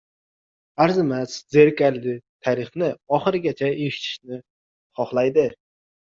arzimas, 0.83 1.33
zerikarli 1.55 2.15
tarixini 2.47 2.89
oxirigacha 3.17 3.69
eshitishlarini 3.89 4.39
xohlaydi. 5.01 5.45